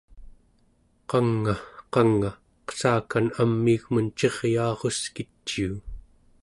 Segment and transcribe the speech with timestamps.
[1.09, 1.55] qang'a,
[1.93, 2.31] qang'a,
[2.67, 5.71] qessakan amiigmun ciryaaruskiciu